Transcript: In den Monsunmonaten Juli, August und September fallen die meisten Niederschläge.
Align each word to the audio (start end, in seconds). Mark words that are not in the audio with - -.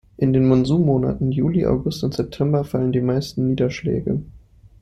In 0.17 0.33
den 0.33 0.47
Monsunmonaten 0.47 1.31
Juli, 1.31 1.63
August 1.67 2.03
und 2.03 2.15
September 2.15 2.63
fallen 2.63 2.91
die 2.91 3.01
meisten 3.01 3.49
Niederschläge. 3.49 4.23